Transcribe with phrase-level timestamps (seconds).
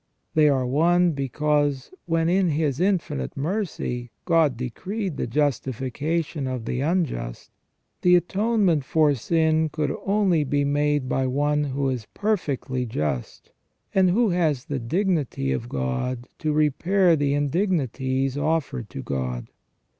[0.33, 6.81] They are one, because when in His infinite mercy God decreed the justification of the
[6.81, 7.51] unjust,
[8.01, 13.51] the atonement for sin could only be made by one who is perfectly just,
[13.93, 19.49] and who has the dignity of God to repair the indignities offered to God.